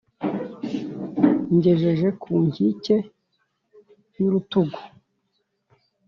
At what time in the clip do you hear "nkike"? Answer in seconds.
2.45-2.95